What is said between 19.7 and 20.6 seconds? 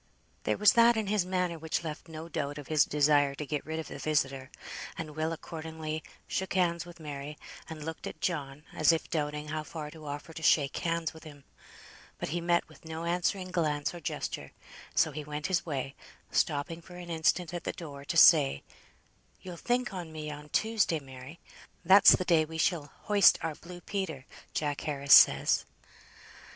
on me on